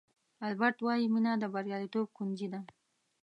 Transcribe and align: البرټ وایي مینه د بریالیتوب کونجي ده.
البرټ 0.47 0.77
وایي 0.83 1.05
مینه 1.13 1.31
د 1.41 1.43
بریالیتوب 1.53 2.07
کونجي 2.17 2.47
ده. 2.53 2.59